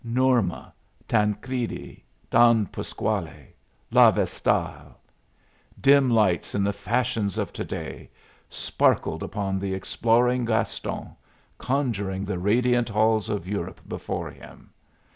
"Norma," 0.03 0.73
"Tancredi," 1.07 2.03
"Don 2.31 2.65
Pasquale," 2.65 3.53
"La 3.91 4.09
Vestale" 4.09 4.95
dim 5.79 6.09
lights 6.09 6.55
in 6.55 6.63
the 6.63 6.73
fashions 6.73 7.37
of 7.37 7.53
to 7.53 7.63
day 7.63 8.09
sparkled 8.49 9.21
upon 9.21 9.59
the 9.59 9.75
exploring 9.75 10.43
Gaston, 10.43 11.09
conjuring 11.59 12.25
the 12.25 12.39
radiant 12.39 12.89
halls 12.89 13.29
of 13.29 13.47
Europe 13.47 13.79
before 13.87 14.31
him. 14.31 14.71